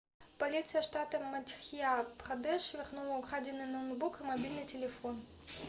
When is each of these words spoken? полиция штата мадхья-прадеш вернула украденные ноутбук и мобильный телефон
полиция 0.39 0.81
штата 0.87 1.17
мадхья-прадеш 1.33 2.63
вернула 2.77 3.19
украденные 3.19 3.67
ноутбук 3.67 4.19
и 4.21 4.23
мобильный 4.23 4.65
телефон 4.65 5.15